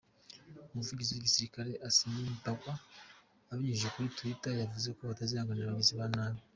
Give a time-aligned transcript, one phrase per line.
[0.71, 2.13] Umuvugizi w’igisirikare, Asim
[2.43, 2.73] Bajwa
[3.51, 6.39] abinyujije kuri twitter yavuze ko batazihanganira abagizi ba nabi.